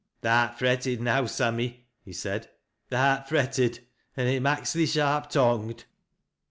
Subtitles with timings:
[0.23, 2.49] ''"Tha'rt fretted now, Sammy," he said."
[2.89, 3.81] Tha'rt fret ted,
[4.17, 5.85] an' it maks thee sharp tongued."